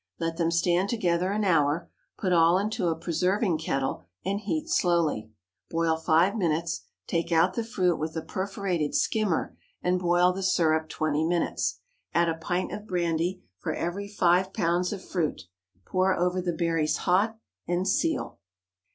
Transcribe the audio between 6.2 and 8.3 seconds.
minutes, take out the fruit with a